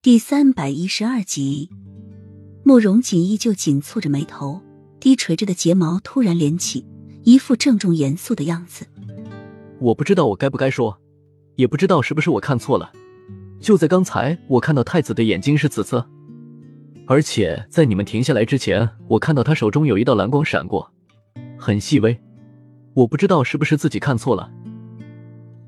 [0.00, 1.68] 第三百一十二集，
[2.62, 4.62] 慕容锦依旧紧蹙着眉头，
[5.00, 6.86] 低垂着的睫毛突然连起，
[7.24, 8.86] 一副郑重严肃的样子。
[9.80, 10.96] 我不知道我该不该说，
[11.56, 12.92] 也不知道是不是我看错了。
[13.60, 16.08] 就在刚才，我看到太子的眼睛是紫色，
[17.08, 20.88] 而且在你们停下来之前，我看到他手中有一道蓝光闪过，
[21.58, 22.16] 很细微。
[22.94, 24.48] 我不知道是不是自己看错了。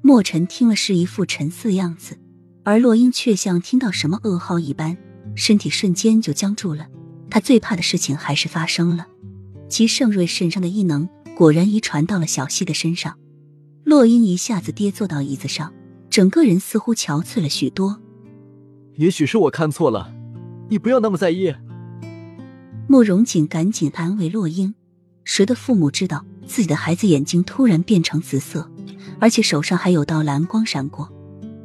[0.00, 2.20] 墨尘听了是一副沉思的样子。
[2.64, 4.96] 而洛英却像听到什么噩耗一般，
[5.34, 6.86] 身体瞬间就僵住了。
[7.28, 9.06] 他最怕的事情还是发生了，
[9.68, 13.18] 齐盛瑞身上的异能果然遗传到了小溪的身上。
[13.84, 15.72] 洛英一下子跌坐到椅子上，
[16.08, 18.00] 整个人似乎憔悴了许多。
[18.96, 20.12] 也许是我看错了，
[20.68, 21.52] 你不要那么在意。
[22.86, 24.74] 慕容锦赶紧安慰洛英
[25.24, 28.70] ：“谁的父母知道自己的孩子眼睛突然变成紫色，
[29.18, 31.10] 而且手上还有道蓝光闪过？”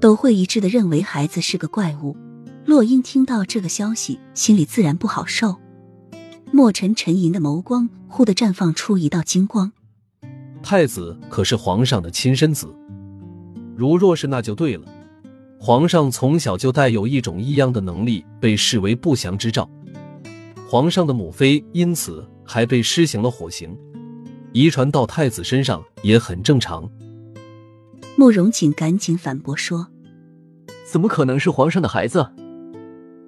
[0.00, 2.16] 都会一致的认为孩子是个怪物。
[2.64, 5.56] 洛英听到这个消息，心里自然不好受。
[6.50, 9.70] 墨尘沉吟的眸光忽地绽放出一道金光。
[10.62, 12.74] 太子可是皇上的亲生子，
[13.76, 14.84] 如若是那就对了。
[15.58, 19.68] 皇上从小就带有一种异样的能力，被视为不祥之兆。
[20.66, 23.76] 皇上的母妃因此还被施行了火刑，
[24.52, 26.88] 遗传到太子身上也很正常。
[28.20, 29.88] 慕容锦赶紧反驳说
[30.84, 32.32] ：“怎么可能是皇上的孩子？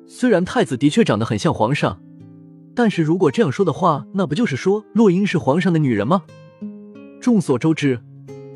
[0.07, 1.99] 虽然太子的确长得很像皇上，
[2.75, 6.25] 但是如果这样说的话，那不就是说洛英是皇上的女人吗？
[7.23, 7.99] 众所周知，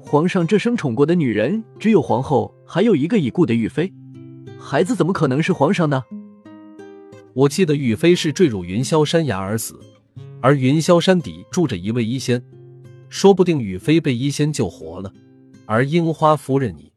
[0.02, 3.90] 皇上这生宠过的女人只有皇后，还有一个已故的玉妃，
[4.58, 6.04] 孩子怎么可能是皇上呢？
[7.32, 9.80] 我记得玉妃是坠入云霄山崖而死，
[10.42, 12.44] 而云霄山底住着一位医仙，
[13.08, 15.10] 说不定玉妃被医仙救活了。”
[15.66, 16.92] 而樱花夫人，你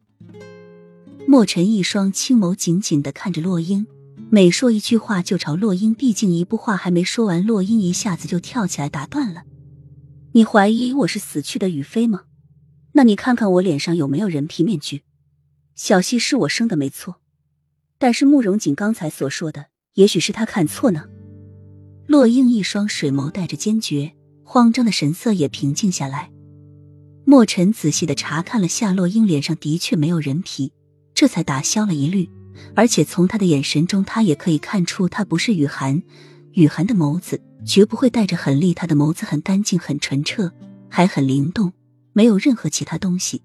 [1.28, 3.88] 墨尘一双青眸紧紧的看着洛英，
[4.30, 9.44] 每说一句话就朝洛英毕竟一步话还没说完，洛英一下子就跳起来打断了。
[10.34, 12.24] 你怀疑我是死去的雨飞吗？
[12.94, 15.04] 那你看看我脸上有没有人皮面具？
[15.76, 17.16] 小溪是我生的没错，
[17.98, 21.06] 但是慕容锦刚才所说的，也许是他看错呢。
[22.06, 24.14] 洛英一双水眸带着坚决，
[24.44, 26.32] 慌张的神色也平静下来。
[27.30, 30.74] 墨尘仔细的查看了夏洛英脸上的确没有人皮，
[31.14, 32.28] 这才打消了疑虑。
[32.76, 36.02] 而且从他的眼神中，他也可以看出他不是雨涵。
[36.54, 40.52] 雨涵的眸子绝不会带着狠戾，他的眸子很干净、很纯澈，
[40.90, 41.72] 还很灵动，
[42.14, 43.44] 没有任何其他东西。